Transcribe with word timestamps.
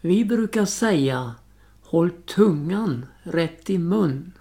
Vi 0.00 0.24
brukar 0.24 0.64
säga 0.64 1.34
håll 1.82 2.10
tungan 2.10 3.06
rätt 3.22 3.70
i 3.70 3.78
mun. 3.78 4.32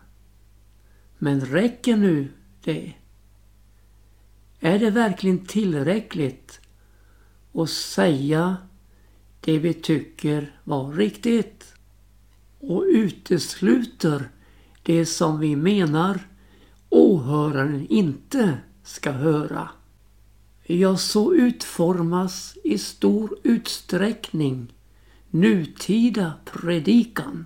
Men 1.18 1.42
räcker 1.42 1.98
nu 1.98 2.28
det? 2.64 2.94
Är 4.60 4.80
det 4.80 4.90
verkligen 4.90 5.46
tillräckligt 5.46 6.60
att 7.54 7.70
säga 7.70 8.58
det 9.40 9.60
vi 9.60 9.74
tycker 9.74 10.56
var 10.64 10.92
riktigt? 10.92 11.74
Och 12.60 12.84
utesluter 12.88 14.30
det 14.84 15.06
som 15.06 15.40
vi 15.40 15.56
menar 15.56 16.20
åhöraren 16.90 17.88
inte 17.90 18.58
ska 18.84 19.12
höra. 19.12 19.70
Ja, 20.64 20.98
så 20.98 21.34
utformas 21.34 22.58
i 22.64 22.78
stor 22.78 23.38
utsträckning 23.44 24.74
nutida 25.30 26.34
predikan. 26.46 27.46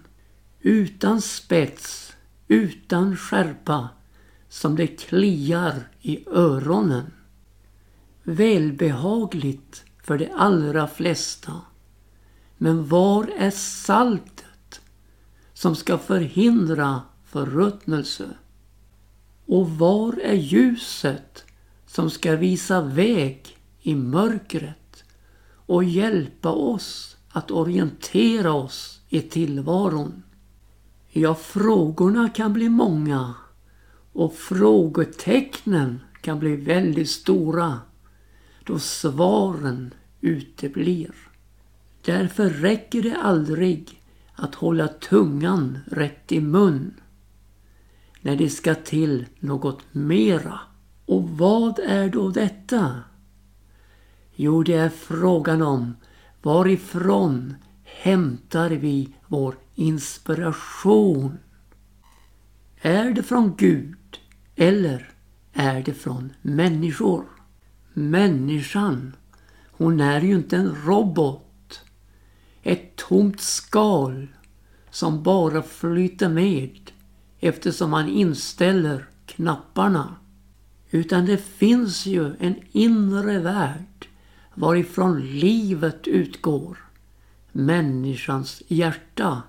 Utan 0.62 1.22
spets, 1.22 2.14
utan 2.48 3.18
skärpa, 3.18 3.90
som 4.50 4.76
det 4.76 4.88
kliar 4.88 5.90
i 6.02 6.30
öronen. 6.30 7.14
Välbehagligt 8.24 9.84
för 10.04 10.18
de 10.18 10.30
allra 10.36 10.88
flesta. 10.88 11.62
Men 12.58 12.88
var 12.88 13.28
är 13.38 13.52
saltet 13.52 14.82
som 15.54 15.76
ska 15.76 15.98
förhindra 15.98 17.02
förruttnelse? 17.26 18.30
Och 19.46 19.70
var 19.70 20.20
är 20.20 20.34
ljuset 20.34 21.46
som 21.86 22.10
ska 22.10 22.36
visa 22.36 22.82
väg 22.82 23.58
i 23.82 23.96
mörkret 23.96 25.04
och 25.66 25.84
hjälpa 25.84 26.50
oss 26.50 27.18
att 27.34 27.52
orientera 27.52 28.54
oss 28.54 29.02
i 29.10 29.22
tillvaron? 29.22 30.24
Ja, 31.10 31.36
frågorna 31.36 32.30
kan 32.30 32.54
bli 32.54 32.70
många 32.70 33.34
och 34.14 34.34
frågetecknen 34.34 36.00
kan 36.22 36.40
bli 36.40 36.56
väldigt 36.56 37.10
stora 37.10 37.80
då 38.64 38.80
svaren 38.80 39.94
uteblir. 40.22 41.12
Därför 42.06 42.50
räcker 42.50 43.02
det 43.02 43.16
aldrig 43.16 44.02
att 44.36 44.56
hålla 44.56 44.88
tungan 44.88 45.80
rätt 45.86 46.32
i 46.32 46.42
mun 46.42 46.94
när 48.22 48.36
det 48.36 48.50
ska 48.50 48.76
till 48.76 49.26
något 49.40 49.82
mera. 49.92 50.60
Och 51.06 51.30
vad 51.30 51.80
är 51.80 52.10
då 52.10 52.30
detta? 52.30 53.00
Jo, 54.36 54.64
det 54.64 54.74
är 54.74 54.90
frågan 54.90 55.62
om 55.62 55.96
varifrån 56.44 57.56
hämtar 57.84 58.70
vi 58.70 59.14
vår 59.28 59.56
inspiration? 59.76 61.38
Är 62.82 63.12
det 63.12 63.24
från 63.24 63.56
Gud 63.56 64.20
eller 64.56 65.10
är 65.54 65.84
det 65.84 65.94
från 65.94 66.34
människor? 66.42 67.26
Människan, 67.94 69.16
hon 69.72 70.00
är 70.00 70.22
ju 70.22 70.36
inte 70.36 70.58
en 70.58 70.76
robot. 70.86 71.82
Ett 72.64 72.96
tomt 72.96 73.42
skal 73.42 74.28
som 74.90 75.24
bara 75.24 75.62
flyter 75.62 76.30
med 76.30 76.92
eftersom 77.40 77.92
man 77.92 78.10
inställer 78.10 79.06
knapparna. 79.26 80.16
Utan 80.92 81.26
det 81.26 81.38
finns 81.38 82.06
ju 82.06 82.36
en 82.40 82.56
inre 82.72 83.40
värld 83.40 83.93
varifrån 84.54 85.22
livet 85.22 86.08
utgår. 86.08 86.78
Människans 87.52 88.62
hjärta. 88.68 89.42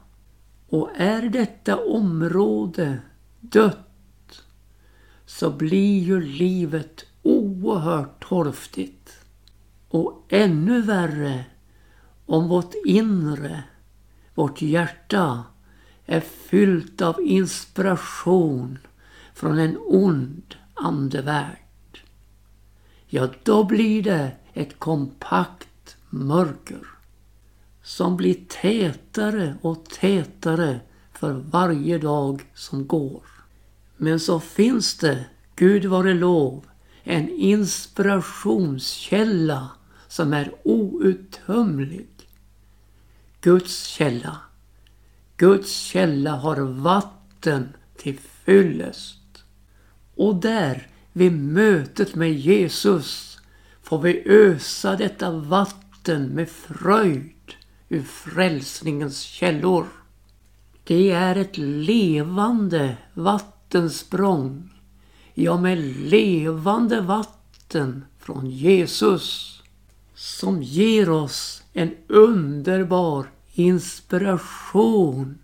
Och 0.69 0.91
är 0.97 1.22
detta 1.22 1.77
område 1.77 2.98
dött 3.41 4.42
så 5.27 5.50
blir 5.50 6.02
ju 6.02 6.20
livet 6.20 7.04
oerhört 7.22 8.28
torftigt. 8.28 9.10
Och 9.88 10.25
ännu 10.28 10.82
värre 10.82 11.44
om 12.26 12.48
vårt 12.48 12.75
inre, 12.84 13.64
vårt 14.34 14.62
hjärta 14.62 15.44
är 16.06 16.20
fyllt 16.20 17.03
av 17.03 17.20
inspiration 17.20 18.78
från 19.34 19.59
en 19.59 19.78
ond 19.78 20.54
andevärld. 20.75 22.00
Ja, 23.06 23.28
då 23.43 23.64
blir 23.64 24.03
det 24.03 24.32
ett 24.54 24.78
kompakt 24.78 25.97
mörker 26.10 26.87
som 27.82 28.16
blir 28.16 28.37
tätare 28.48 29.54
och 29.60 29.84
tätare 29.84 30.81
för 31.12 31.32
varje 31.32 31.98
dag 31.98 32.47
som 32.54 32.87
går. 32.87 33.22
Men 33.97 34.20
så 34.20 34.41
finns 34.41 34.97
det, 34.97 35.25
Gud 35.56 35.84
vare 35.84 36.14
lov, 36.14 36.64
en 37.03 37.28
inspirationskälla 37.28 39.70
som 40.09 40.32
är 40.32 40.54
outtömlig. 40.62 42.09
Guds 43.41 43.84
källa. 43.84 44.37
Guds 45.37 45.70
källa 45.70 46.37
har 46.37 46.60
vatten 46.60 47.69
till 47.97 48.19
fyllest. 48.19 49.44
Och 50.14 50.37
där, 50.37 50.88
vid 51.12 51.32
mötet 51.32 52.14
med 52.14 52.32
Jesus, 52.32 53.34
får 53.84 53.99
vi 53.99 54.22
ösa 54.27 54.97
detta 54.97 55.31
vatten 55.31 56.27
med 56.27 56.49
fröjd 56.49 57.55
ur 57.89 58.03
frälsningens 58.03 59.21
källor. 59.21 59.87
Det 60.84 61.11
är 61.11 61.37
ett 61.37 61.56
levande 61.59 62.97
vattensprång. 63.15 64.71
Ja, 65.34 65.61
med 65.61 65.78
levande 65.78 67.00
vatten 67.00 68.05
från 68.19 68.50
Jesus 68.50 69.55
som 70.15 70.62
ger 70.62 71.11
oss 71.11 71.62
en 71.73 71.94
underbar 72.09 73.27
inspiration 73.53 75.39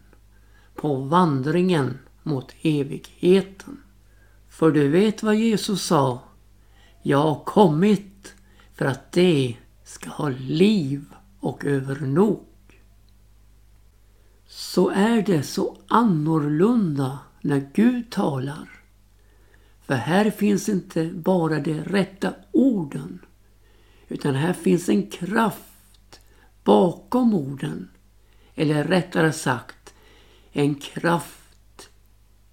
på 0.74 0.96
vandringen 0.96 1.98
mot 2.22 2.52
evigheten. 2.62 3.82
För 4.48 4.70
du 4.70 4.88
vet 4.88 5.22
vad 5.22 5.36
Jesus 5.36 5.82
sa? 5.82 6.29
Jag 7.02 7.18
har 7.18 7.44
kommit 7.44 8.34
för 8.74 8.84
att 8.84 9.12
det 9.12 9.56
ska 9.84 10.10
ha 10.10 10.28
liv 10.28 11.04
och 11.40 11.64
övernog. 11.64 12.46
Så 14.46 14.90
är 14.90 15.22
det 15.22 15.42
så 15.42 15.76
annorlunda 15.88 17.18
när 17.40 17.70
Gud 17.74 18.10
talar. 18.10 18.68
För 19.82 19.94
här 19.94 20.30
finns 20.30 20.68
inte 20.68 21.06
bara 21.06 21.60
de 21.60 21.80
rätta 21.80 22.34
orden 22.52 23.18
utan 24.08 24.34
här 24.34 24.52
finns 24.52 24.88
en 24.88 25.10
kraft 25.10 26.20
bakom 26.64 27.34
orden 27.34 27.88
eller 28.54 28.84
rättare 28.84 29.32
sagt 29.32 29.94
en 30.52 30.74
kraft 30.74 31.90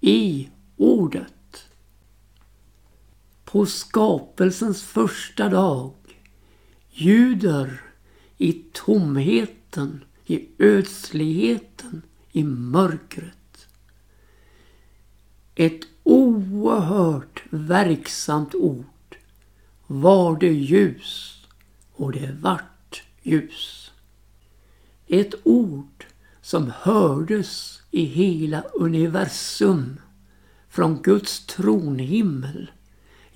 i 0.00 0.48
ordet. 0.76 1.37
På 3.50 3.66
skapelsens 3.66 4.82
första 4.82 5.48
dag 5.48 5.92
ljuder 6.90 7.80
i 8.36 8.52
tomheten, 8.72 10.04
i 10.26 10.48
ödsligheten, 10.58 12.02
i 12.32 12.44
mörkret. 12.44 13.68
Ett 15.54 15.80
oerhört 16.02 17.42
verksamt 17.50 18.54
ord. 18.54 19.16
Var 19.86 20.38
det 20.38 20.52
ljus 20.52 21.42
och 21.92 22.12
det 22.12 22.36
vart 22.40 23.02
ljus. 23.22 23.90
Ett 25.06 25.34
ord 25.44 26.06
som 26.42 26.72
hördes 26.80 27.82
i 27.90 28.04
hela 28.04 28.60
universum 28.60 30.00
från 30.68 31.02
Guds 31.02 31.46
tronhimmel 31.46 32.70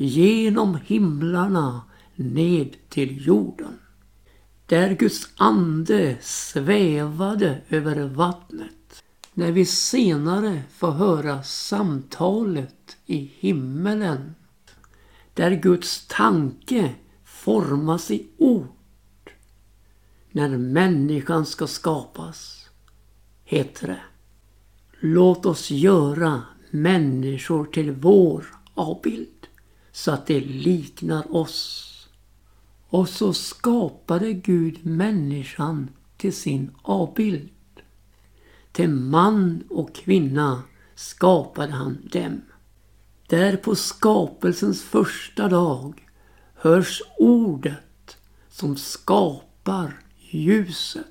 genom 0.02 0.78
himlarna 0.84 1.82
ned 2.14 2.76
till 2.88 3.26
jorden. 3.26 3.78
Där 4.66 4.94
Guds 4.94 5.28
ande 5.36 6.16
svävade 6.20 7.60
över 7.68 8.08
vattnet. 8.08 9.04
När 9.34 9.52
vi 9.52 9.66
senare 9.66 10.62
får 10.72 10.90
höra 10.90 11.42
samtalet 11.42 12.96
i 13.06 13.30
himmelen. 13.38 14.34
Där 15.34 15.50
Guds 15.50 16.06
tanke 16.06 16.94
formas 17.24 18.10
i 18.10 18.26
ord 18.38 18.82
när 20.32 20.48
människan 20.48 21.46
ska 21.46 21.66
skapas, 21.66 22.70
heter 23.44 23.86
det. 23.86 24.02
Låt 25.00 25.46
oss 25.46 25.70
göra 25.70 26.42
människor 26.70 27.64
till 27.64 27.92
vår 27.92 28.46
avbild 28.74 29.46
så 29.92 30.10
att 30.10 30.26
de 30.26 30.40
liknar 30.40 31.36
oss. 31.36 31.88
Och 32.88 33.08
så 33.08 33.32
skapade 33.32 34.32
Gud 34.32 34.86
människan 34.86 35.90
till 36.16 36.32
sin 36.32 36.70
avbild. 36.82 37.50
Till 38.72 38.90
man 38.90 39.64
och 39.70 39.94
kvinna 39.94 40.62
skapade 40.94 41.72
han 41.72 42.08
dem. 42.12 42.42
Där 43.26 43.56
på 43.56 43.74
skapelsens 43.74 44.82
första 44.82 45.48
dag 45.48 46.08
hörs 46.54 47.02
ordet 47.18 48.16
som 48.48 48.76
skapar 48.76 50.00
ljuset. 50.30 51.06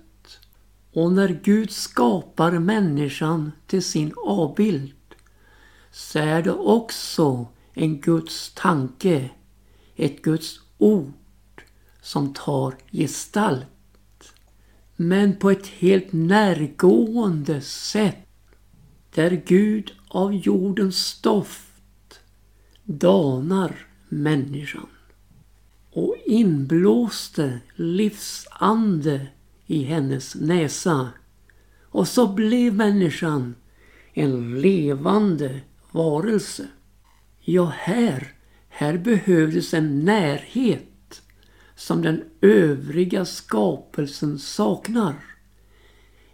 Och 0.94 1.12
när 1.12 1.40
Gud 1.44 1.72
skapar 1.72 2.52
människan 2.52 3.52
till 3.68 3.84
sin 3.84 4.14
avbild 4.26 4.94
så 5.92 6.20
är 6.20 6.42
det 6.42 6.52
också 6.52 7.48
en 7.74 8.02
Guds 8.02 8.54
tanke, 8.54 9.30
ett 9.96 10.22
Guds 10.22 10.60
ord 10.78 11.14
som 12.02 12.34
tar 12.34 12.76
gestalt. 12.92 14.34
Men 14.96 15.36
på 15.40 15.52
ett 15.52 15.68
helt 15.68 16.12
närgående 16.12 17.62
sätt 17.62 18.28
där 19.14 19.44
Gud 19.46 19.92
av 20.08 20.34
jordens 20.34 21.06
stoft 21.06 22.20
danar 22.84 23.88
människan 24.10 24.88
och 25.92 26.16
inblåste 26.26 27.60
livsande 27.76 29.28
i 29.66 29.84
hennes 29.84 30.36
näsa. 30.36 31.10
Och 31.82 32.08
så 32.08 32.28
blev 32.28 32.74
människan 32.74 33.56
en 34.14 34.62
levande 34.62 35.60
varelse. 35.92 36.68
Ja, 37.44 37.74
här, 37.78 38.34
här 38.70 38.98
behövdes 38.98 39.74
en 39.74 40.06
närhet 40.06 41.22
som 41.76 42.02
den 42.02 42.24
övriga 42.42 43.26
skapelsen 43.26 44.40
saknar. 44.40 45.16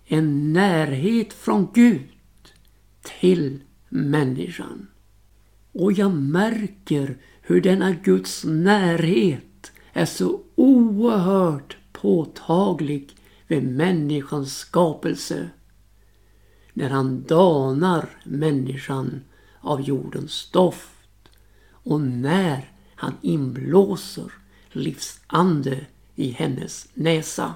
En 0.06 0.54
närhet 0.54 1.34
från 1.34 1.72
Gud 1.74 2.10
till 3.20 3.60
människan. 3.90 4.88
Och 5.72 5.94
jag 5.94 6.14
märker 6.14 7.18
hur 7.42 7.62
denna 7.62 7.92
Guds 7.92 8.46
närhet 8.46 9.72
är 9.94 10.06
så 10.06 10.42
oerhört 10.56 11.78
påtaglig 11.92 13.16
vid 13.48 13.64
människans 13.64 14.58
skapelse. 14.58 15.50
När 16.74 16.90
han 16.90 17.24
danar 17.24 18.10
människan 18.24 19.22
av 19.62 19.82
jordens 19.82 20.32
stoft 20.32 20.97
och 21.88 22.02
när 22.02 22.72
han 22.96 23.14
inblåser 23.22 24.32
livsande 24.72 25.86
i 26.16 26.32
hennes 26.32 26.88
näsa. 26.94 27.56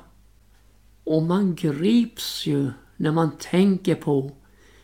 Och 1.04 1.24
man 1.24 1.56
grips 1.56 2.46
ju 2.46 2.72
när 2.98 3.12
man 3.12 3.32
tänker 3.38 3.96
på 3.96 4.32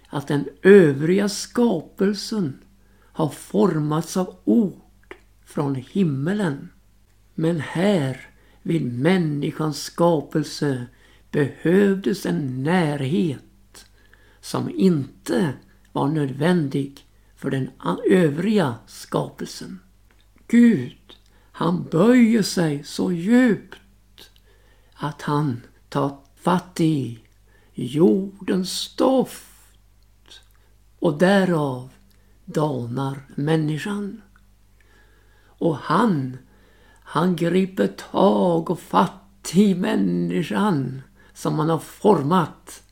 att 0.10 0.28
den 0.28 0.50
övriga 0.62 1.30
skapelsen 1.30 2.60
har 3.02 3.30
formats 3.30 4.18
av 4.18 4.36
ord 4.44 5.16
från 5.46 5.76
himmelen. 5.76 6.70
Men 7.36 7.60
här 7.60 8.30
vid 8.62 8.94
människans 8.94 9.84
skapelse 9.84 10.86
behövdes 11.32 12.26
en 12.26 12.64
närhet 12.64 13.86
som 14.42 14.70
inte 14.70 15.54
var 15.92 16.08
nödvändig 16.08 17.07
för 17.38 17.52
den 17.52 17.70
övriga 18.10 18.76
skapelsen. 18.88 19.80
Gud, 20.48 21.18
han 21.52 21.84
böjer 21.84 22.42
sig 22.42 22.84
så 22.84 23.12
djupt 23.12 24.30
att 24.94 25.22
han 25.22 25.62
tar 25.90 26.18
fatt 26.36 26.80
i 26.80 27.20
jordens 27.74 28.72
stoft 28.72 30.42
och 31.00 31.18
därav 31.18 31.90
danar 32.46 33.18
människan. 33.36 34.22
Och 35.46 35.78
han, 35.78 36.38
han 37.02 37.36
griper 37.36 37.88
tag 37.88 38.70
och 38.70 38.80
fatt 38.80 39.52
i 39.54 39.76
människan 39.76 41.02
som 41.34 41.60
han 41.60 41.70
har 41.70 41.80
format 41.80 42.84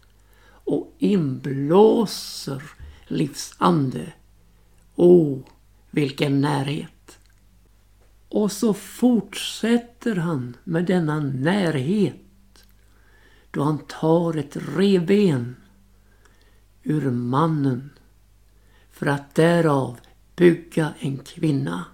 och 0.47 0.95
inblåser 0.97 2.63
livsande 3.07 4.13
oh, 4.95 5.39
vilken 5.91 6.41
närhet! 6.41 7.19
Och 8.29 8.51
så 8.51 8.73
fortsätter 8.73 10.15
han 10.15 10.57
med 10.63 10.85
denna 10.85 11.19
närhet 11.19 12.15
då 13.51 13.63
han 13.63 13.77
tar 13.77 14.37
ett 14.37 14.57
revben 14.77 15.55
ur 16.83 17.11
mannen 17.11 17.89
för 18.91 19.05
att 19.05 19.35
därav 19.35 19.99
bygga 20.35 20.93
en 20.99 21.17
kvinna 21.17 21.85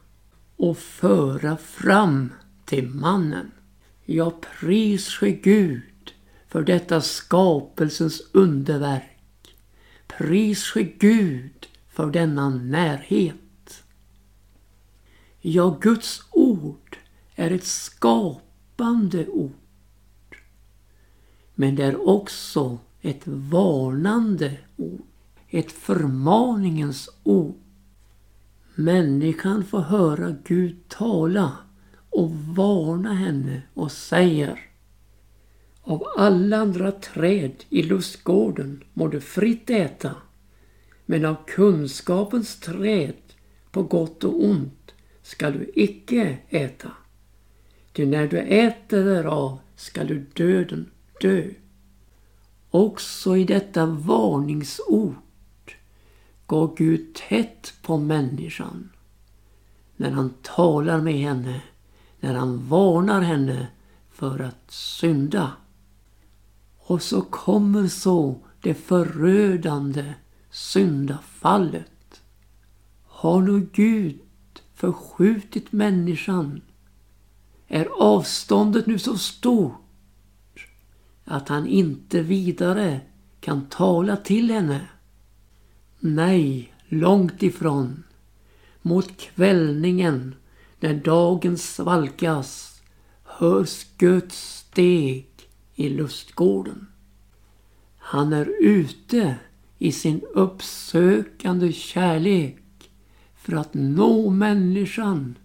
och 0.56 0.78
föra 0.78 1.58
fram 1.58 2.34
till 2.66 2.90
mannen. 2.90 3.52
Ja, 4.06 4.40
pris 4.60 5.08
ske 5.08 5.32
Gud 5.32 6.14
för 6.48 6.62
detta 6.62 7.02
skapelsens 7.02 8.22
underverk. 8.32 9.56
Pris 10.08 10.64
ske 10.64 10.84
Gud 10.84 11.68
för 11.92 12.12
denna 12.12 12.50
närhet. 12.50 13.84
Ja, 15.42 15.78
Guds 15.82 16.22
ord 16.32 16.98
är 17.36 17.52
ett 17.52 17.64
skapande 17.64 19.28
ord. 19.28 19.52
Men 21.56 21.76
det 21.76 21.84
är 21.84 22.10
också 22.10 22.78
ett 23.02 23.22
varnande 23.28 24.58
ord. 24.78 25.02
Ett 25.50 25.72
förmaningens 25.72 27.10
ord. 27.24 27.56
Människan 28.76 29.64
får 29.66 29.82
höra 29.82 30.36
Gud 30.44 30.88
tala 30.88 31.58
och 32.10 32.32
varna 32.32 33.14
henne 33.14 33.62
och 33.74 33.92
säger 33.92 34.60
Av 35.82 36.04
alla 36.18 36.58
andra 36.58 36.92
träd 36.92 37.64
i 37.70 37.84
lustgården 37.84 38.84
må 38.94 39.08
du 39.08 39.22
fritt 39.22 39.70
äta 39.70 40.16
men 41.12 41.26
av 41.26 41.36
kunskapens 41.48 42.60
träd 42.60 43.14
på 43.72 43.84
gott 43.84 44.24
och 44.24 44.44
ont 44.44 44.92
skall 45.22 45.54
du 45.54 45.72
icke 45.76 46.38
äta. 46.50 46.92
Ty 47.94 48.06
när 48.06 48.28
du 48.28 48.38
äter 48.38 49.06
därav 49.06 49.60
skall 49.76 50.08
du 50.08 50.20
döden 50.20 50.92
dö. 51.22 51.50
Också 52.70 53.38
i 53.38 53.44
detta 53.44 53.86
varningsord 53.86 55.16
går 56.46 56.76
Gud 56.78 57.16
tätt 57.30 57.74
på 57.82 57.98
människan. 57.98 58.90
När 59.96 60.12
han 60.12 60.34
talar 60.42 61.02
med 61.02 61.20
henne, 61.20 61.62
när 62.20 62.34
han 62.34 62.68
varnar 62.68 63.22
henne 63.22 63.68
för 64.12 64.40
att 64.40 64.72
synda. 64.72 65.52
Och 66.78 67.02
så 67.02 67.22
kommer 67.22 67.88
så 67.88 68.36
det 68.62 68.74
förödande 68.74 70.14
syndafallet. 70.52 72.22
Har 73.06 73.42
nu 73.42 73.68
Gud 73.74 74.20
förskjutit 74.74 75.72
människan? 75.72 76.62
Är 77.68 77.88
avståndet 78.00 78.88
nu 78.88 79.00
så 79.00 79.18
stort 79.18 79.78
att 81.26 81.50
han 81.50 81.68
inte 81.68 82.22
vidare 82.22 83.02
kan 83.40 83.66
tala 83.66 84.18
till 84.18 84.52
henne? 84.52 84.88
Nej, 86.00 86.74
långt 86.88 87.44
ifrån. 87.44 88.04
Mot 88.82 89.18
kvällningen, 89.18 90.36
när 90.80 90.94
dagen 90.94 91.58
svalkas, 91.58 92.82
hörs 93.24 93.86
Guds 93.98 94.58
steg 94.58 95.28
i 95.76 95.90
lustgården. 95.90 96.88
Han 97.98 98.34
är 98.34 98.56
ute 98.60 99.36
i 99.82 99.92
sin 99.92 100.22
uppsökande 100.34 101.74
kärlek 101.74 102.58
för 103.36 103.54
att 103.56 103.74
nå 103.74 104.30
människan 104.30 105.38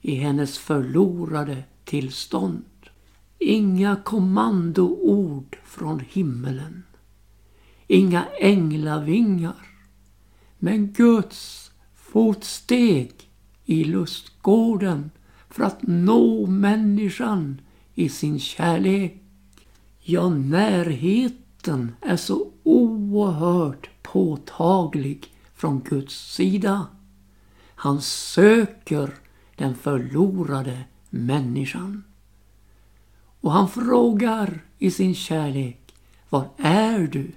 i 0.00 0.14
hennes 0.14 0.58
förlorade 0.58 1.62
tillstånd. 1.84 2.64
Inga 3.38 3.96
kommandoord 3.96 5.56
från 5.64 6.00
himmelen. 6.08 6.82
Inga 7.86 8.24
änglavingar. 8.40 9.66
Men 10.58 10.92
Guds 10.92 11.70
fotsteg 11.94 13.12
i 13.64 13.84
lustgården 13.84 15.10
för 15.50 15.64
att 15.64 15.82
nå 15.82 16.46
människan 16.46 17.60
i 17.94 18.08
sin 18.08 18.38
kärlek. 18.38 19.22
Ja, 20.00 20.28
närheten 21.66 21.96
är 22.00 22.16
så 22.16 22.52
oerhört 22.62 23.90
påtaglig 24.02 25.34
från 25.54 25.80
Guds 25.80 26.34
sida. 26.34 26.86
Han 27.74 28.02
söker 28.02 29.14
den 29.56 29.74
förlorade 29.74 30.84
människan. 31.10 32.04
Och 33.40 33.52
han 33.52 33.68
frågar 33.68 34.60
i 34.78 34.90
sin 34.90 35.14
kärlek, 35.14 35.94
var 36.28 36.48
är 36.58 36.98
du? 36.98 37.32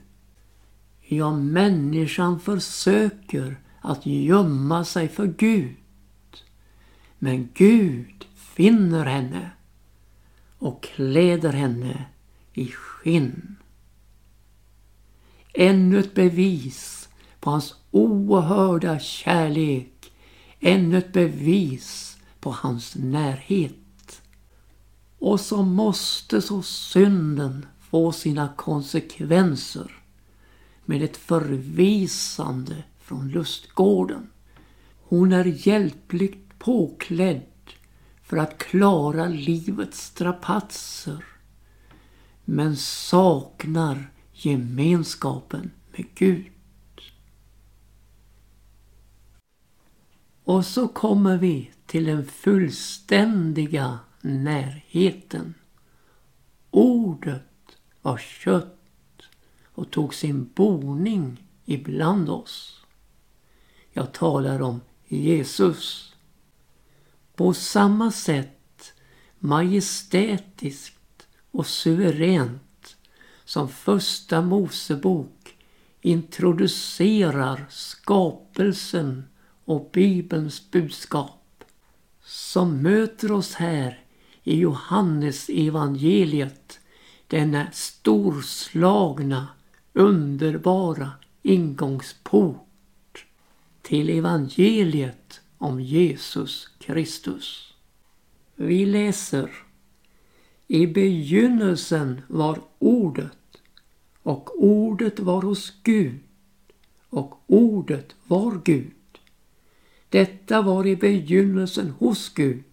Ja, 1.02 1.32
människan 1.32 2.40
försöker 2.40 3.60
att 3.82 4.06
gömma 4.06 4.86
sig 4.86 5.08
för 5.08 5.28
Gud. 5.28 5.76
Men 7.20 7.50
Gud 7.54 8.26
finner 8.36 9.06
henne 9.06 9.52
och 10.60 10.84
kläder 10.84 11.54
henne 11.54 12.06
i 12.54 12.68
skinn. 12.68 13.59
Ännu 15.62 16.00
ett 16.00 16.14
bevis 16.14 17.10
på 17.40 17.50
hans 17.50 17.76
oerhörda 17.92 19.00
kärlek. 19.00 20.12
Ännu 20.60 20.98
ett 20.98 21.14
bevis 21.14 22.18
på 22.40 22.52
hans 22.52 22.96
närhet. 22.96 24.22
Och 25.18 25.40
så 25.40 25.64
måste 25.64 26.42
så 26.42 26.62
synden 26.62 27.66
få 27.80 28.12
sina 28.12 28.50
konsekvenser 28.56 29.92
med 30.86 31.02
ett 31.02 31.18
förvisande 31.18 32.84
från 33.00 33.30
lustgården. 33.30 34.30
Hon 35.04 35.34
är 35.34 35.68
hjälpligt 35.68 36.60
påklädd 36.60 37.42
för 38.24 38.38
att 38.38 38.58
klara 38.58 39.28
livets 39.28 40.06
strapatser 40.06 41.24
men 42.46 42.78
saknar 42.78 44.12
gemenskapen 44.46 45.72
med 45.92 46.06
Gud. 46.16 46.52
Och 50.44 50.66
så 50.66 50.88
kommer 50.88 51.38
vi 51.38 51.72
till 51.86 52.06
den 52.06 52.26
fullständiga 52.26 54.00
närheten. 54.22 55.54
Ordet 56.72 57.44
var 58.02 58.18
kött 58.18 58.76
och 59.64 59.92
tog 59.92 60.14
sin 60.14 60.50
boning 60.56 61.44
ibland 61.66 62.30
oss. 62.30 62.82
Jag 63.92 64.14
talar 64.14 64.62
om 64.62 64.82
Jesus. 65.08 66.16
På 67.36 67.54
samma 67.54 68.12
sätt 68.12 68.94
majestätiskt 69.40 71.28
och 71.52 71.68
suveränt 71.68 72.69
som 73.50 73.70
första 73.70 74.42
Mosebok 74.42 75.58
introducerar 76.02 77.66
skapelsen 77.70 79.24
och 79.66 79.90
Bibelns 79.94 80.72
budskap 80.72 81.64
som 82.24 82.82
möter 82.82 83.32
oss 83.32 83.54
här 83.54 84.00
i 84.44 84.60
Johannes 84.60 85.50
evangeliet 85.50 86.80
denna 87.28 87.72
storslagna 87.72 89.48
underbara 89.94 91.12
ingångsport 91.42 93.26
till 93.82 94.10
evangeliet 94.10 95.42
om 95.58 95.82
Jesus 95.82 96.70
Kristus. 96.80 97.74
Vi 98.56 98.86
läser 98.86 99.52
I 100.68 100.88
begynnelsen 100.88 102.22
var 102.28 102.62
ordet 102.80 103.39
och 104.30 104.64
ordet 104.64 105.20
var 105.20 105.42
hos 105.42 105.74
Gud 105.84 106.20
och 107.10 107.44
ordet 107.48 108.16
var 108.28 108.62
Gud. 108.64 109.20
Detta 110.10 110.62
var 110.62 110.88
i 110.88 110.96
begynnelsen 110.96 111.90
hos 111.90 112.34
Gud. 112.34 112.64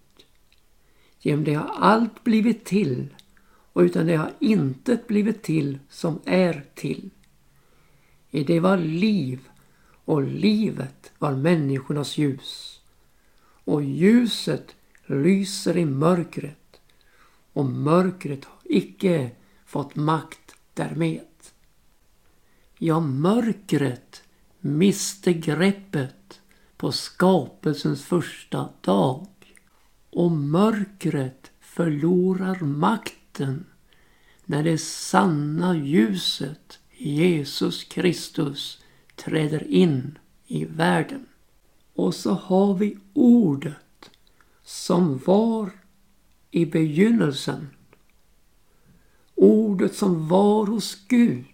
Genom 1.21 1.45
det 1.45 1.55
har 1.55 1.75
allt 1.79 2.25
blivit 2.25 2.65
till 2.65 3.15
och 3.73 3.81
utan 3.81 4.07
det 4.07 4.17
har 4.17 4.33
intet 4.41 5.07
blivit 5.07 5.43
till 5.43 5.79
som 5.89 6.21
är 6.25 6.65
till. 6.75 7.11
I 8.31 8.45
det 8.45 8.61
var 8.61 8.77
liv 8.77 9.49
och 10.05 10.23
livet 10.23 11.13
var 11.19 11.33
människornas 11.33 12.19
ljus. 12.19 12.81
Och 13.65 13.83
ljuset 13.83 14.75
lyser 15.07 15.77
i 15.77 15.85
mörkret 15.85 16.81
och 17.53 17.67
mörkret 17.67 18.45
har 18.45 18.59
icke 18.65 19.31
fått 19.67 19.97
makt 19.97 20.55
därmed. 20.75 21.36
Ja, 22.79 23.01
mörkret 23.01 24.23
miste 24.61 25.33
greppet 25.33 26.41
på 26.77 26.93
skapelsens 26.93 28.05
första 28.05 28.69
dag 28.81 29.27
och 30.11 30.31
mörkret 30.31 31.51
förlorar 31.61 32.61
makten 32.61 33.67
när 34.45 34.63
det 34.63 34.79
sanna 34.79 35.77
ljuset 35.77 36.79
Jesus 36.97 37.85
Kristus 37.85 38.83
träder 39.15 39.67
in 39.67 40.19
i 40.47 40.65
världen. 40.65 41.27
Och 41.95 42.15
så 42.15 42.33
har 42.33 42.75
vi 42.75 42.99
ordet 43.15 44.11
som 44.65 45.19
var 45.27 45.71
i 46.51 46.67
begynnelsen. 46.67 47.71
Ordet 49.35 49.95
som 49.95 50.29
var 50.29 50.67
hos 50.67 51.07
Gud. 51.09 51.45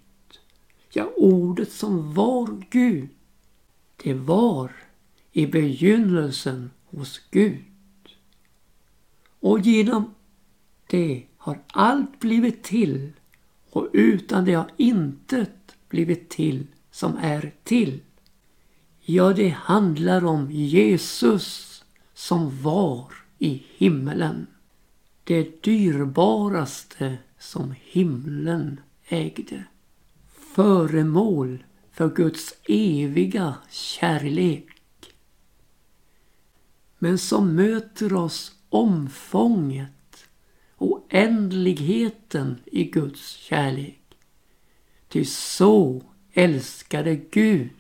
Ja, 0.95 1.13
ordet 1.17 1.73
som 1.73 2.15
var 2.15 2.65
Gud. 2.71 3.09
Det 4.05 4.15
var 4.15 4.73
i 5.33 5.47
begynnelsen 5.47 6.71
hos 6.85 7.21
Gud. 7.31 7.65
Och 9.41 9.61
genom 9.61 10.15
det 10.87 11.23
har 11.37 11.59
allt 11.67 12.21
blivit 12.21 12.63
till 12.63 13.13
och 13.71 13.89
utan 13.93 14.45
det 14.45 14.55
har 14.55 14.71
intet 14.77 15.77
blivit 15.89 16.31
till 16.31 16.67
som 16.91 17.17
är 17.17 17.53
till. 17.65 18.01
Ja, 19.01 19.33
det 19.33 19.49
handlar 19.49 20.25
om 20.25 20.51
Jesus 20.51 21.85
som 22.15 22.63
var 22.63 23.13
i 23.39 23.63
himmelen. 23.77 24.47
Det 25.25 25.63
dyrbaraste 25.63 27.19
som 27.39 27.75
himlen 27.81 28.81
ägde. 29.09 29.65
Föremål 30.55 31.65
för 31.93 32.09
Guds 32.09 32.55
eviga 32.69 33.55
kärlek. 33.71 34.67
Men 36.99 37.19
som 37.19 37.55
möter 37.55 38.15
oss 38.15 38.57
omfånget 38.69 40.27
oändligheten 40.79 42.61
i 42.65 42.85
Guds 42.85 43.29
kärlek. 43.29 44.17
Ty 45.09 45.25
så 45.25 46.03
älskade 46.33 47.17
Gud 47.17 47.71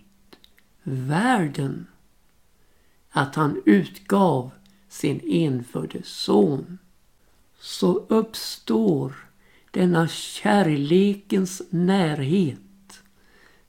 världen 0.82 1.86
att 3.10 3.34
han 3.34 3.62
utgav 3.66 4.50
sin 4.88 5.20
enfödde 5.24 6.02
son. 6.02 6.78
Så 7.58 7.92
uppstår 8.08 9.31
denna 9.72 10.08
kärlekens 10.08 11.62
närhet 11.70 13.02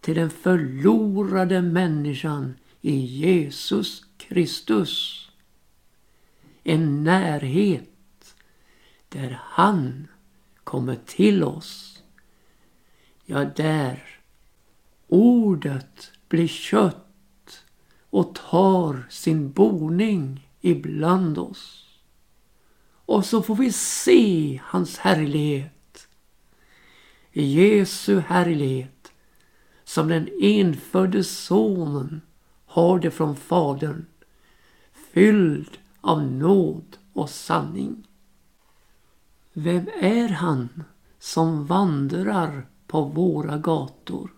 till 0.02 0.16
den 0.16 0.30
förlorade 0.30 1.62
människan 1.62 2.56
i 2.82 2.96
Jesus 2.96 4.04
Kristus. 4.18 5.20
En 6.64 7.04
närhet 7.04 8.36
där 9.10 9.40
han 9.44 10.08
kommer 10.64 10.96
till 11.06 11.44
oss. 11.44 12.04
Ja, 13.26 13.46
där 13.46 14.20
ordet 15.08 16.12
blir 16.30 16.48
kött 16.48 17.64
och 18.10 18.36
tar 18.36 19.08
sin 19.10 19.52
boning 19.52 20.50
ibland 20.62 21.38
oss. 21.38 21.84
Och 23.06 23.26
så 23.26 23.42
får 23.42 23.56
vi 23.56 23.72
se 23.72 24.62
hans 24.64 24.98
härlighet 24.98 25.73
i 27.34 27.44
Jesu 27.44 28.20
härlighet 28.20 29.12
som 29.84 30.08
den 30.08 30.30
enfödde 30.42 31.24
sonen 31.24 32.22
har 32.66 33.00
det 33.00 33.12
från 33.12 33.36
Fadern 33.36 34.06
fylld 35.13 35.78
av 36.02 36.24
nåd 36.24 36.98
och 37.13 37.30
sanning. 37.30 38.08
Vem 39.54 39.90
är 40.02 40.30
han 40.30 40.84
som 41.20 41.66
vandrar 41.66 42.68
på 42.88 43.02
våra 43.02 43.58
gator? 43.58 44.32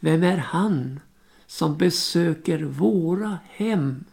Vem 0.00 0.22
är 0.22 0.36
han 0.36 1.00
som 1.46 1.76
besöker 1.76 2.62
våra 2.62 3.38
hem? 3.48 4.04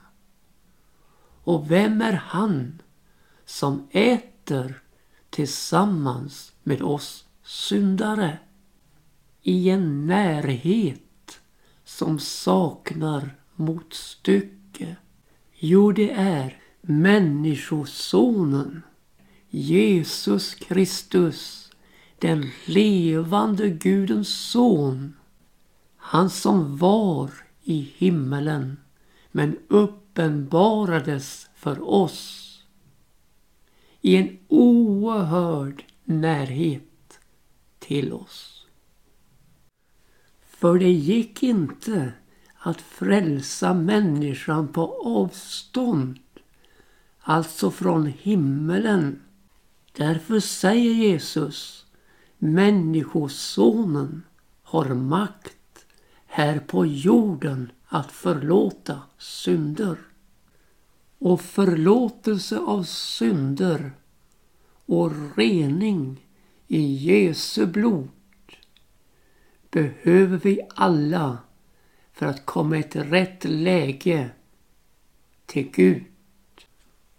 Och 1.43 1.71
vem 1.71 2.01
är 2.01 2.13
han 2.13 2.81
som 3.45 3.87
äter 3.91 4.81
tillsammans 5.29 6.53
med 6.63 6.81
oss 6.81 7.26
syndare? 7.47 8.37
I 9.41 9.69
en 9.69 10.07
närhet 10.07 11.39
som 11.83 12.19
saknar 12.19 13.35
motstycke. 13.55 14.95
Jo, 15.53 15.91
det 15.91 16.11
är 16.11 16.61
Människosonen 16.81 18.81
Jesus 19.49 20.55
Kristus, 20.55 21.71
den 22.19 22.45
levande 22.65 23.69
Gudens 23.69 24.29
son. 24.29 25.13
Han 25.97 26.29
som 26.29 26.77
var 26.77 27.31
i 27.63 27.91
himmelen 27.97 28.77
men 29.31 29.57
uppenbarades 29.67 31.49
för 31.55 31.89
oss 31.89 32.43
i 34.01 34.15
en 34.15 34.37
oerhörd 34.47 35.83
närhet 36.03 36.86
till 37.87 38.13
oss. 38.13 38.65
För 40.41 40.79
det 40.79 40.91
gick 40.91 41.43
inte 41.43 42.13
att 42.57 42.81
frälsa 42.81 43.73
människan 43.73 44.67
på 44.67 45.01
avstånd, 45.05 46.19
alltså 47.19 47.71
från 47.71 48.05
himmelen. 48.05 49.21
Därför 49.91 50.39
säger 50.39 50.93
Jesus, 50.93 51.85
Människosonen 52.37 54.23
har 54.63 54.85
makt 54.85 55.85
här 56.25 56.59
på 56.59 56.85
jorden 56.85 57.71
att 57.85 58.11
förlåta 58.11 59.01
synder. 59.17 59.97
Och 61.19 61.41
förlåtelse 61.41 62.57
av 62.57 62.83
synder 62.83 63.91
och 64.85 65.37
rening 65.37 66.26
i 66.67 66.81
Jesu 66.81 67.65
blod 67.65 68.09
behöver 69.69 70.37
vi 70.37 70.61
alla 70.69 71.37
för 72.13 72.25
att 72.25 72.45
komma 72.45 72.77
i 72.77 72.79
ett 72.79 72.95
rätt 72.95 73.43
läge 73.43 74.29
till 75.45 75.71
Gud. 75.71 76.03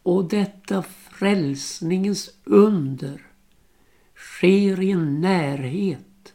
Och 0.02 0.28
detta 0.28 0.82
frälsningens 0.82 2.30
under 2.44 3.26
sker 4.14 4.80
i 4.80 4.90
en 4.90 5.20
närhet 5.20 6.34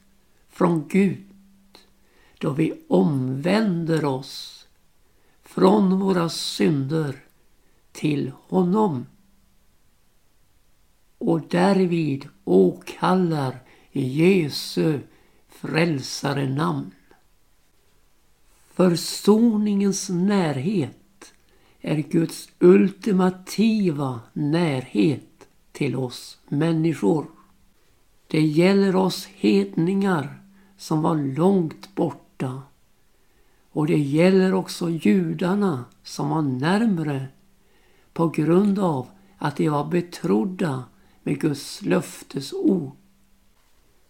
från 0.50 0.88
Gud 0.88 1.34
då 2.38 2.54
vi 2.54 2.74
omvänder 2.88 4.06
oss 4.06 4.68
från 5.44 6.00
våra 6.00 6.30
synder 6.30 7.24
till 7.92 8.32
honom 8.48 9.06
och 11.26 11.42
därvid 11.50 12.28
åkallar 12.44 13.60
Jesu 13.92 15.00
frälsare 15.50 16.50
namn. 16.50 16.92
Försoningens 18.74 20.10
närhet 20.10 21.34
är 21.82 21.98
Guds 21.98 22.50
ultimativa 22.60 24.20
närhet 24.34 25.48
till 25.72 25.96
oss 25.96 26.38
människor. 26.48 27.26
Det 28.28 28.42
gäller 28.42 28.96
oss 28.96 29.26
hedningar 29.26 30.42
som 30.78 31.02
var 31.02 31.16
långt 31.16 31.96
borta. 31.96 32.62
Och 33.72 33.88
det 33.88 34.00
gäller 34.00 34.54
också 34.54 34.90
judarna 34.90 35.86
som 36.04 36.30
var 36.30 36.42
närmre 36.42 37.28
på 38.14 38.30
grund 38.30 38.80
av 38.80 39.08
att 39.38 39.58
de 39.58 39.70
var 39.70 39.86
betrodda 39.86 40.84
med 41.24 41.40
Guds 41.40 41.82
löftesord. 41.82 42.92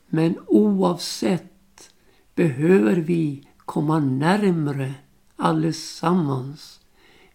Men 0.08 0.36
oavsett 0.48 1.93
behöver 2.36 2.96
vi 2.96 3.48
komma 3.58 4.00
närmre 4.00 4.93
allesammans 5.36 6.79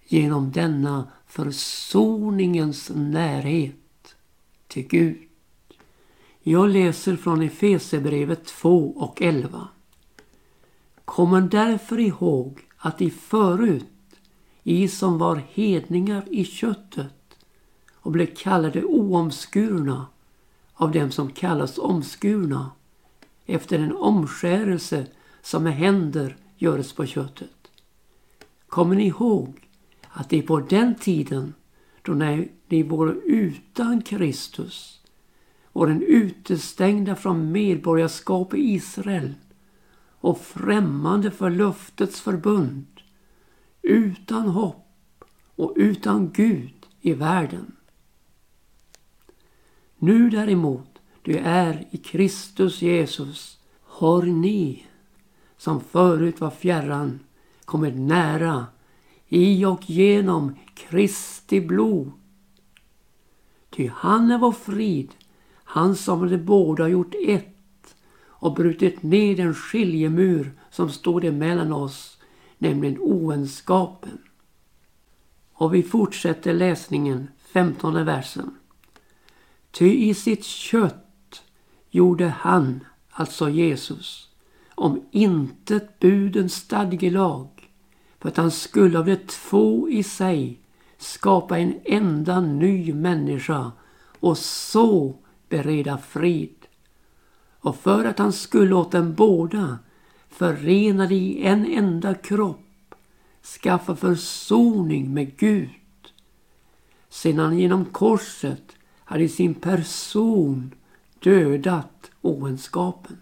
genom 0.07 0.53
denna 0.53 1.09
försoningens 1.27 2.91
närhet 2.95 4.15
till 4.69 4.87
Gud. 4.87 5.19
Jag 6.43 6.69
läser 6.69 7.17
från 7.17 7.43
Efesebrevet 7.43 8.47
2 8.47 8.93
och 8.97 9.23
11. 9.23 9.69
Kommer 11.05 11.41
därför 11.41 12.01
ihåg 12.01 12.61
att 12.77 13.03
i 13.03 13.11
förut, 13.11 13.85
i 14.63 14.89
som 14.89 15.19
var 15.19 15.43
hedningar 15.53 16.25
i 16.31 16.45
köttet 16.45 17.18
och 18.01 18.13
blev 18.13 18.35
kallade 18.35 18.85
oomskurna 18.85 20.07
av 20.75 20.93
dem 20.93 21.11
som 21.11 21.33
kallas 21.33 21.79
omskurna 21.79 22.71
efter 23.47 23.79
en 23.79 23.97
omskärelse 23.97 25.07
som 25.43 25.63
med 25.63 25.75
händer 25.75 26.37
görs 26.57 26.93
på 26.93 27.07
köttet. 27.07 27.71
Kommer 28.69 28.95
ni 28.97 29.07
ihåg 29.07 29.69
att 30.09 30.29
det 30.29 30.43
på 30.43 30.61
den 30.61 30.95
tiden 30.95 31.55
då 32.03 32.13
när 32.13 32.49
ni 32.69 32.83
var 32.83 33.21
utan 33.25 34.03
Kristus 34.03 35.01
var 35.73 35.87
den 35.87 36.03
utestängda 36.03 37.17
från 37.17 37.53
medborgarskap 37.53 38.55
i 38.55 38.59
Israel 38.59 39.35
och 40.21 40.41
främmande 40.41 41.31
för 41.31 41.51
löftets 41.51 42.21
förbund, 42.21 42.87
utan 43.83 44.49
hopp 44.49 45.25
och 45.57 45.73
utan 45.77 46.33
Gud 46.33 46.87
i 47.01 47.13
världen. 47.13 47.78
Nu 49.99 50.31
däremot, 50.31 50.99
du 51.23 51.37
är 51.39 51.87
i 51.91 51.97
Kristus 51.97 52.83
Jesus, 52.83 53.59
har 53.83 54.23
ni, 54.23 54.87
som 55.57 55.81
förut 55.81 56.41
var 56.41 56.51
fjärran, 56.51 57.21
kommit 57.65 57.97
nära 57.97 58.67
i 59.29 59.65
och 59.65 59.91
genom 59.91 60.55
Kristi 60.75 61.61
blod. 61.61 62.13
Ty 63.71 63.91
han 63.95 64.31
är 64.31 64.39
vår 64.39 64.53
frid, 64.53 65.15
han 65.65 65.97
som 65.97 66.29
de 66.29 66.39
båda 66.39 66.89
gjort 66.89 67.15
ett 67.27 67.95
och 68.25 68.55
brutit 68.55 69.03
ner 69.03 69.37
den 69.37 69.55
skiljemur 69.55 70.53
som 70.71 70.91
stod 70.91 71.25
emellan 71.25 71.73
oss, 71.73 72.19
nämligen 72.59 72.99
oenskapen. 73.01 74.19
Och 75.53 75.75
vi 75.75 75.83
fortsätter 75.83 76.55
läsningen, 76.55 77.29
femtonde 77.39 78.05
versen. 78.05 78.58
Ty 79.71 80.09
i 80.09 80.15
sitt 80.15 80.45
kött 80.45 81.43
gjorde 81.91 82.29
han, 82.29 82.85
alltså 83.11 83.49
Jesus, 83.49 84.29
om 84.75 85.03
intet 85.11 85.99
budens 85.99 86.55
stadgelag 86.55 87.49
för 88.19 88.29
att 88.29 88.37
han 88.37 88.51
skulle 88.51 88.99
av 88.99 89.05
de 89.05 89.17
två 89.17 89.89
i 89.89 90.03
sig 90.03 90.61
skapa 90.99 91.59
en 91.59 91.81
enda 91.85 92.41
ny 92.41 92.93
människa 92.93 93.73
och 94.21 94.39
så 94.39 95.15
bereda 95.49 95.99
frid. 95.99 96.67
Och 97.61 97.77
för 97.77 98.05
att 98.05 98.19
han 98.19 98.33
skulle 98.33 98.75
åt 98.75 98.93
dem 98.93 99.15
båda 99.15 99.79
förenade 100.29 101.15
i 101.15 101.43
en 101.47 101.67
enda 101.67 102.15
kropp 102.15 102.95
skaffa 103.63 103.97
försoning 103.97 105.15
med 105.15 105.37
Gud. 105.37 105.71
Sedan 107.09 107.39
han 107.39 107.59
genom 107.59 107.85
korset 107.85 108.78
hade 109.09 109.25
i 109.25 109.29
sin 109.29 109.55
person 109.55 110.75
dödat 111.19 112.11
oenskapen. 112.21 113.17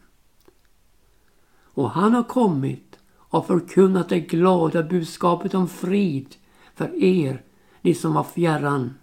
Och 1.65 1.91
han 1.91 2.15
har 2.15 2.23
kommit 2.23 2.99
och 3.15 3.47
förkunnat 3.47 4.09
det 4.09 4.21
glada 4.21 4.83
budskapet 4.83 5.55
om 5.55 5.69
frid 5.69 6.37
för 6.75 7.05
er, 7.05 7.43
ni 7.81 7.95
som 7.95 8.15
var 8.15 8.25
fjärran, 8.25 8.95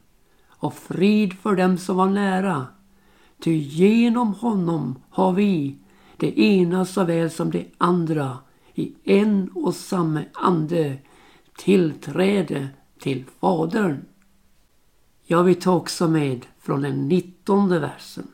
och 0.47 0.73
frid 0.73 1.33
för 1.33 1.55
dem 1.55 1.77
som 1.77 1.97
var 1.97 2.09
nära. 2.09 2.67
Ty 3.39 3.57
genom 3.57 4.33
honom 4.33 5.01
har 5.09 5.33
vi, 5.33 5.77
det 6.17 6.39
ena 6.39 6.85
såväl 6.85 7.31
som 7.31 7.51
det 7.51 7.65
andra, 7.77 8.37
i 8.73 8.93
en 9.03 9.49
och 9.55 9.75
samma 9.75 10.23
ande 10.33 10.97
tillträde 11.57 12.67
till 12.99 13.25
Fadern. 13.39 14.05
Jag 15.25 15.43
vill 15.43 15.59
ta 15.59 15.75
också 15.75 16.07
med 16.07 16.45
från 16.59 16.81
den 16.81 17.07
nittonde 17.07 17.79
versen. 17.79 18.27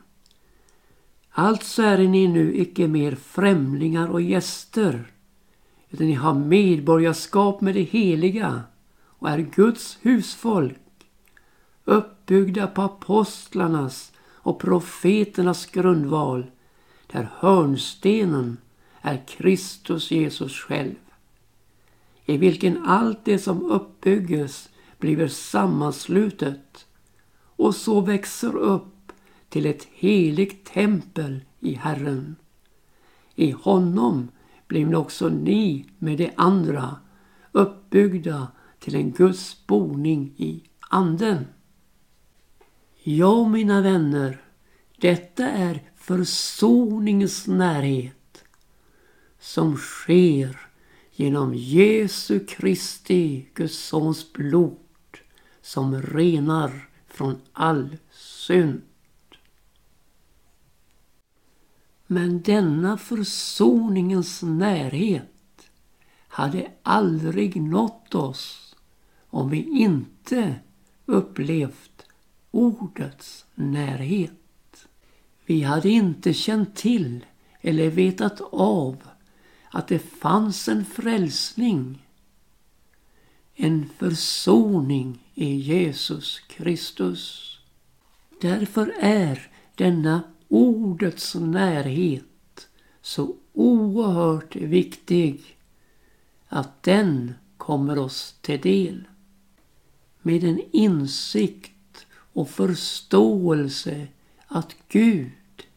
Alltså 1.32 1.84
är 1.84 1.98
ni 1.98 2.28
nu 2.28 2.56
icke 2.58 2.88
mer 2.88 3.16
främlingar 3.16 4.08
och 4.08 4.22
gäster, 4.22 5.12
utan 5.90 6.08
ni 6.08 6.14
har 6.14 6.34
medborgarskap 6.34 7.62
med 7.62 7.76
det 7.76 7.84
heliga 7.84 8.64
och 9.20 9.30
är 9.30 9.38
Guds 9.38 9.98
husfolk, 10.02 10.78
uppbyggda 11.86 12.68
på 12.68 12.82
apostlarnas 12.82 14.12
och 14.22 14.60
profeternas 14.60 15.66
grundval, 15.66 16.46
där 17.08 17.30
hörnstenen 17.36 18.58
är 19.02 19.24
Kristus 19.28 20.12
Jesus 20.12 20.60
själv, 20.60 20.96
i 22.26 22.38
vilken 22.38 22.86
allt 22.86 23.26
det 23.26 23.40
som 23.40 23.72
uppbygges 23.72 24.69
blir 25.00 25.28
sammanslutet 25.28 26.86
och 27.56 27.76
så 27.76 28.02
växer 28.02 28.56
upp 28.56 29.12
till 29.50 29.66
ett 29.66 29.88
heligt 29.92 30.66
tempel 30.66 31.42
i 31.60 31.74
Herren. 31.74 32.36
I 33.36 33.52
honom 33.52 34.32
blir 34.68 34.96
också 34.96 35.30
ni 35.30 35.86
med 35.98 36.18
de 36.18 36.32
andra 36.36 36.96
uppbyggda 37.52 38.48
till 38.80 38.96
en 38.96 39.12
Guds 39.12 39.68
boning 39.68 40.34
i 40.38 40.64
anden. 40.80 41.46
Ja, 43.04 43.48
mina 43.48 43.82
vänner, 43.82 44.42
detta 44.98 45.48
är 45.50 45.82
försoningens 45.96 47.48
närhet 47.48 48.44
som 49.40 49.78
sker 49.78 50.60
genom 51.12 51.54
Jesu 51.54 52.46
Kristi, 52.46 53.50
Guds 53.54 53.78
sons 53.78 54.34
blod 54.34 54.78
som 55.70 56.02
renar 56.02 56.88
från 57.08 57.42
all 57.54 57.98
synd. 58.12 58.82
Men 62.08 62.42
denna 62.42 62.98
försoningens 62.98 64.42
närhet 64.42 65.70
hade 66.28 66.72
aldrig 66.84 67.62
nått 67.62 68.16
oss 68.16 68.76
om 69.30 69.50
vi 69.50 69.64
inte 69.64 70.56
upplevt 71.06 72.06
ordets 72.52 73.46
närhet. 73.56 74.88
Vi 75.46 75.64
hade 75.64 75.90
inte 75.90 76.34
känt 76.34 76.76
till 76.76 77.26
eller 77.62 77.90
vetat 77.90 78.42
av 78.52 78.98
att 79.72 79.88
det 79.88 80.00
fanns 80.00 80.68
en 80.68 80.86
frälsning, 80.86 82.06
en 83.56 83.90
försoning 83.98 85.20
i 85.40 85.56
Jesus 85.56 86.40
Kristus. 86.40 87.58
Därför 88.42 88.94
är 89.00 89.48
denna 89.76 90.22
ordets 90.48 91.36
närhet 91.36 92.68
så 93.02 93.36
oerhört 93.54 94.56
viktig 94.56 95.58
att 96.48 96.84
den 96.84 97.34
kommer 97.58 98.00
oss 98.00 98.36
till 98.42 98.62
del. 98.62 99.08
Med 100.22 100.44
en 100.44 100.62
insikt 100.72 102.06
och 102.12 102.50
förståelse 102.50 104.08
att 104.48 104.76
Gud 104.88 105.32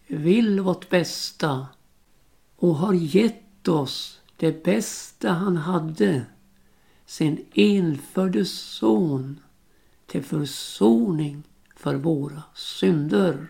vill 0.06 0.60
vårt 0.60 0.88
bästa 0.88 1.66
och 2.56 2.76
har 2.76 2.94
gett 2.94 3.68
oss 3.68 4.20
det 4.36 4.64
bästa 4.64 5.30
han 5.30 5.56
hade, 5.56 6.26
sin 7.06 7.44
enfödde 7.54 8.44
son 8.44 9.38
till 10.12 10.24
försoning 10.24 11.42
för 11.76 11.94
våra 11.94 12.42
synder 12.54 13.46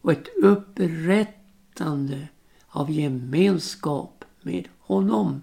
och 0.00 0.12
ett 0.12 0.28
upprättande 0.42 2.28
av 2.66 2.90
gemenskap 2.90 4.24
med 4.42 4.68
honom. 4.78 5.42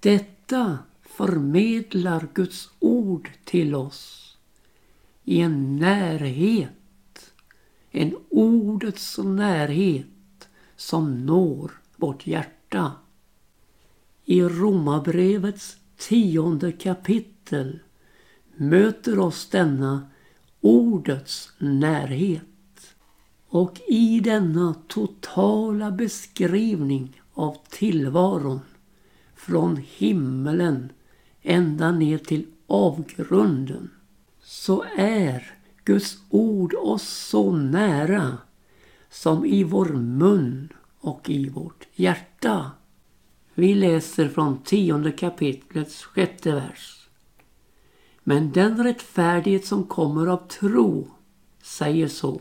Detta 0.00 0.78
förmedlar 1.02 2.28
Guds 2.34 2.70
ord 2.78 3.30
till 3.44 3.74
oss 3.74 4.36
i 5.24 5.40
en 5.40 5.76
närhet, 5.76 7.32
en 7.90 8.16
ordets 8.30 9.18
närhet 9.18 10.48
som 10.76 11.26
når 11.26 11.72
vårt 11.96 12.26
hjärta. 12.26 12.92
I 14.24 14.42
Romarbrevets 14.42 15.76
tionde 15.96 16.72
kapitel 16.72 17.80
möter 18.56 19.18
oss 19.18 19.48
denna 19.48 20.08
ordets 20.60 21.52
närhet. 21.58 22.42
Och 23.48 23.80
i 23.88 24.20
denna 24.20 24.74
totala 24.88 25.90
beskrivning 25.90 27.20
av 27.34 27.56
tillvaron 27.68 28.60
från 29.34 29.76
himmelen 29.76 30.92
ända 31.42 31.92
ner 31.92 32.18
till 32.18 32.46
avgrunden 32.66 33.90
så 34.42 34.84
är 34.96 35.52
Guds 35.84 36.18
ord 36.30 36.74
oss 36.74 37.08
så 37.08 37.52
nära 37.52 38.38
som 39.10 39.44
i 39.44 39.64
vår 39.64 39.88
mun 39.94 40.68
och 41.00 41.30
i 41.30 41.48
vårt 41.48 41.86
hjärta. 41.94 42.70
Vi 43.54 43.74
läser 43.74 44.28
från 44.28 44.62
tionde 44.62 45.12
kapitlets 45.12 46.02
sjätte 46.02 46.52
vers. 46.52 46.95
Men 48.28 48.52
den 48.52 48.84
rättfärdighet 48.84 49.66
som 49.66 49.84
kommer 49.84 50.26
av 50.26 50.48
tro 50.48 51.10
säger 51.62 52.08
så. 52.08 52.40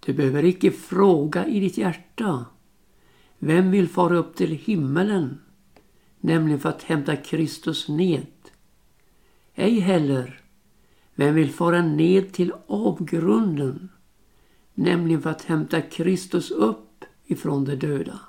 Du 0.00 0.12
behöver 0.12 0.44
icke 0.44 0.70
fråga 0.70 1.46
i 1.46 1.60
ditt 1.60 1.78
hjärta. 1.78 2.44
Vem 3.38 3.70
vill 3.70 3.88
fara 3.88 4.16
upp 4.16 4.36
till 4.36 4.50
himmelen? 4.50 5.40
Nämligen 6.20 6.60
för 6.60 6.68
att 6.68 6.82
hämta 6.82 7.16
Kristus 7.16 7.88
ned. 7.88 8.26
Ej 9.54 9.80
heller 9.80 10.40
vem 11.14 11.34
vill 11.34 11.52
fara 11.52 11.82
ned 11.82 12.32
till 12.32 12.52
avgrunden? 12.66 13.88
Nämligen 14.74 15.22
för 15.22 15.30
att 15.30 15.44
hämta 15.44 15.80
Kristus 15.80 16.50
upp 16.50 17.04
ifrån 17.24 17.64
de 17.64 17.76
döda. 17.76 18.20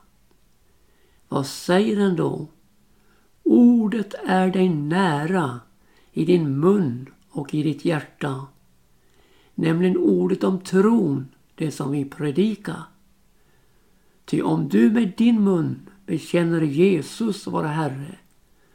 Vad 1.27 1.45
säger 1.45 1.95
den 1.95 2.15
då? 2.15 2.47
Ordet 3.43 4.13
är 4.25 4.47
dig 4.47 4.69
nära 4.69 5.59
i 6.17 6.25
din 6.25 6.59
mun 6.59 7.09
och 7.29 7.53
i 7.53 7.63
ditt 7.63 7.85
hjärta. 7.85 8.47
Nämligen 9.55 9.97
ordet 9.97 10.43
om 10.43 10.59
tron 10.59 11.27
det 11.55 11.71
som 11.71 11.91
vi 11.91 12.05
predikar. 12.05 12.83
Ty 14.25 14.41
om 14.41 14.69
du 14.69 14.91
med 14.91 15.13
din 15.17 15.43
mun 15.43 15.89
bekänner 16.05 16.61
Jesus 16.61 17.47
vara 17.47 17.67
Herre 17.67 18.15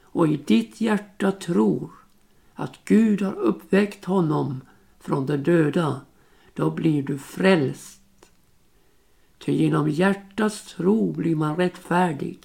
och 0.02 0.28
i 0.28 0.36
ditt 0.36 0.80
hjärta 0.80 1.32
tror 1.32 1.90
att 2.54 2.84
Gud 2.84 3.22
har 3.22 3.34
uppväckt 3.34 4.04
honom 4.04 4.60
från 5.00 5.26
de 5.26 5.36
döda, 5.36 6.00
då 6.54 6.70
blir 6.70 7.02
du 7.02 7.18
frälst. 7.18 8.00
Ty 9.38 9.52
genom 9.52 9.88
hjärtats 9.88 10.74
tro 10.74 11.12
blir 11.12 11.36
man 11.36 11.56
rättfärdig 11.56 12.38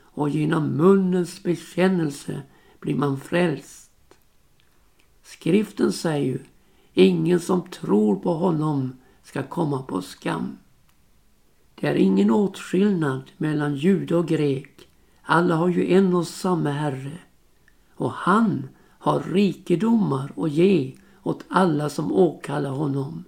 och 0.00 0.28
genom 0.28 0.76
munnens 0.76 1.42
bekännelse 1.42 2.42
blir 2.80 2.94
man 2.94 3.20
frälst. 3.20 3.81
Skriften 5.42 5.92
säger 5.92 6.26
ju, 6.26 6.38
ingen 6.94 7.40
som 7.40 7.68
tror 7.68 8.16
på 8.16 8.34
honom 8.34 8.96
ska 9.22 9.42
komma 9.42 9.82
på 9.82 10.02
skam. 10.02 10.58
Det 11.74 11.86
är 11.86 11.94
ingen 11.94 12.30
åtskillnad 12.30 13.22
mellan 13.36 13.74
jude 13.74 14.16
och 14.16 14.28
grek. 14.28 14.88
Alla 15.22 15.54
har 15.54 15.68
ju 15.68 15.92
en 15.92 16.14
och 16.14 16.26
samma 16.26 16.70
Herre. 16.70 17.18
Och 17.94 18.12
han 18.12 18.68
har 18.98 19.20
rikedomar 19.20 20.32
att 20.36 20.50
ge 20.50 20.94
åt 21.22 21.44
alla 21.48 21.90
som 21.90 22.12
åkallar 22.12 22.70
honom. 22.70 23.24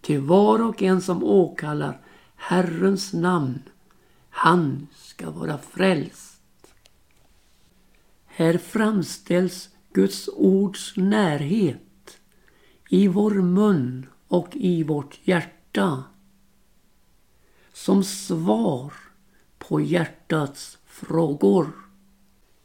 Till 0.00 0.20
var 0.20 0.62
och 0.68 0.82
en 0.82 1.00
som 1.00 1.24
åkallar 1.24 2.00
Herrens 2.36 3.12
namn, 3.12 3.62
han 4.30 4.86
ska 4.94 5.30
vara 5.30 5.58
frälst. 5.58 6.40
Här 8.26 8.58
framställs 8.58 9.70
Guds 9.94 10.28
ords 10.28 10.96
närhet 10.96 12.18
i 12.88 13.08
vår 13.08 13.30
mun 13.30 14.06
och 14.28 14.48
i 14.52 14.82
vårt 14.82 15.18
hjärta. 15.22 16.04
Som 17.72 18.04
svar 18.04 18.92
på 19.58 19.80
hjärtats 19.80 20.78
frågor. 20.86 21.72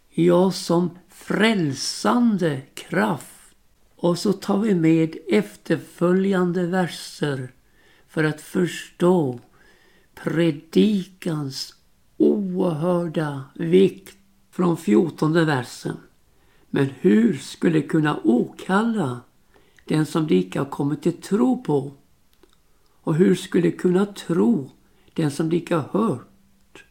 Ja, 0.09 0.51
som 0.51 0.89
frälsande 1.09 2.61
kraft. 2.73 3.55
Och 3.95 4.19
så 4.19 4.33
tar 4.33 4.57
vi 4.57 4.75
med 4.75 5.15
efterföljande 5.27 6.67
verser 6.67 7.53
för 8.07 8.23
att 8.23 8.41
förstå 8.41 9.39
predikans 10.15 11.75
oerhörda 12.17 13.43
vikt 13.55 14.17
från 14.51 14.77
fjortonde 14.77 15.45
versen. 15.45 15.97
Men 16.69 16.85
hur 16.85 17.33
skulle 17.33 17.81
kunna 17.81 18.19
åkalla 18.23 19.21
den 19.85 20.05
som 20.05 20.27
de 20.27 20.35
icke 20.35 20.59
har 20.59 20.65
kommit 20.65 21.01
till 21.01 21.21
tro 21.21 21.63
på? 21.63 21.93
Och 23.01 23.15
hur 23.15 23.35
skulle 23.35 23.71
kunna 23.71 24.05
tro 24.05 24.71
den 25.13 25.31
som 25.31 25.49
de 25.49 25.57
icke 25.57 25.75
har 25.75 25.99
hört? 26.01 26.85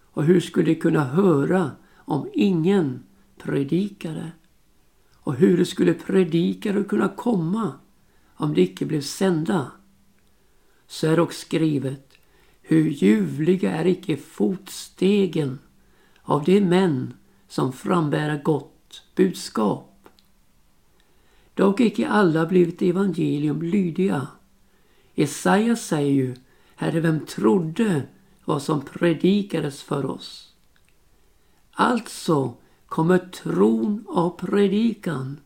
Och 0.00 0.24
hur 0.24 0.40
skulle 0.40 0.66
de 0.66 0.74
kunna 0.74 1.04
höra 1.04 1.70
om 1.96 2.30
ingen 2.34 3.02
predikade? 3.38 4.32
Och 5.14 5.34
hur 5.34 5.64
skulle 5.64 5.94
predikare 5.94 6.84
kunna 6.84 7.08
komma 7.08 7.72
om 8.34 8.54
de 8.54 8.62
icke 8.62 8.86
blev 8.86 9.00
sända? 9.00 9.72
Så 10.86 11.06
är 11.06 11.16
dock 11.16 11.32
skrivet, 11.32 12.14
hur 12.62 12.90
ljuvliga 12.90 13.70
är 13.70 13.86
icke 13.86 14.16
fotstegen 14.16 15.58
av 16.22 16.44
de 16.44 16.60
män 16.60 17.14
som 17.48 17.72
frambära 17.72 18.36
gott 18.36 18.69
budskap. 19.20 20.08
Dock 21.54 21.80
icke 21.80 22.08
alla 22.08 22.46
blivit 22.46 22.82
evangelium 22.82 23.62
lydiga. 23.62 24.28
Jesaja 25.14 25.76
säger 25.76 26.12
ju, 26.12 26.34
Herre, 26.76 27.00
vem 27.00 27.26
trodde 27.26 28.02
vad 28.44 28.62
som 28.62 28.80
predikades 28.80 29.82
för 29.82 30.06
oss? 30.06 30.54
Alltså 31.72 32.54
kommer 32.86 33.18
tron 33.18 34.04
av 34.08 34.30
predikan, 34.30 35.40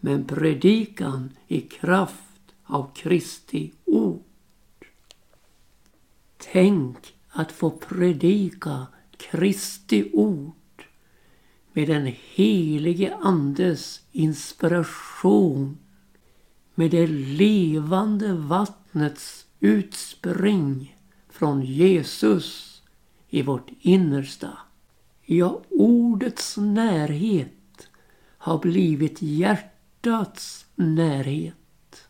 men 0.00 0.24
predikan 0.24 1.30
i 1.48 1.60
kraft 1.60 2.54
av 2.64 2.90
Kristi 2.94 3.72
ord. 3.84 4.22
Tänk 6.52 6.96
att 7.28 7.52
få 7.52 7.70
predika 7.70 8.86
Kristi 9.16 10.10
ord 10.12 10.52
med 11.76 11.88
den 11.88 12.12
helige 12.34 13.14
Andes 13.14 14.00
inspiration 14.12 15.78
med 16.74 16.90
det 16.90 17.06
levande 17.06 18.32
vattnets 18.32 19.46
utspring 19.60 20.96
från 21.28 21.62
Jesus 21.62 22.82
i 23.28 23.42
vårt 23.42 23.70
innersta. 23.80 24.58
Ja, 25.24 25.62
ordets 25.70 26.56
närhet 26.56 27.88
har 28.38 28.58
blivit 28.58 29.22
hjärtats 29.22 30.66
närhet. 30.74 32.08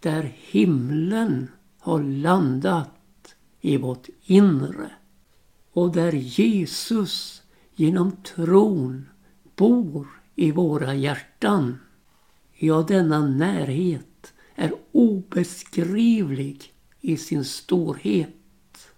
Där 0.00 0.32
himlen 0.36 1.48
har 1.78 2.02
landat 2.02 3.34
i 3.60 3.76
vårt 3.76 4.08
inre. 4.22 4.90
Och 5.72 5.92
där 5.92 6.12
Jesus 6.12 7.41
genom 7.74 8.12
tron 8.12 9.08
bor 9.56 10.06
i 10.34 10.50
våra 10.50 10.94
hjärtan. 10.94 11.78
Ja, 12.52 12.84
denna 12.88 13.26
närhet 13.26 14.32
är 14.54 14.72
obeskrivlig 14.92 16.72
i 17.00 17.16
sin 17.16 17.44
storhet. 17.44 18.88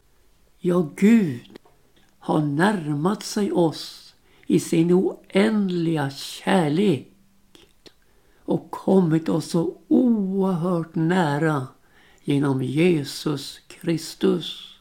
Ja, 0.59 0.91
Gud 0.97 1.59
har 2.19 2.43
närmat 2.43 3.23
sig 3.23 3.53
oss 3.53 4.15
i 4.47 4.61
sin 4.61 4.93
oändliga 4.93 6.11
kärlek 6.11 7.11
och 8.45 8.71
kommit 8.71 9.29
oss 9.29 9.51
så 9.51 9.79
oerhört 9.89 10.95
nära 10.95 11.67
genom 12.23 12.63
Jesus 12.63 13.59
Kristus. 13.69 14.79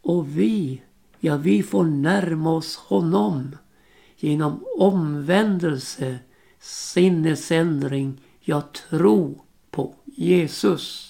Och 0.00 0.38
vi, 0.38 0.82
ja 1.20 1.36
vi 1.36 1.62
får 1.62 1.84
närma 1.84 2.50
oss 2.50 2.76
honom 2.76 3.56
genom 4.16 4.64
omvändelse, 4.78 6.18
sinnesändring, 6.60 8.20
ja 8.40 8.60
tro 8.60 9.44
på 9.70 9.94
Jesus. 10.04 11.07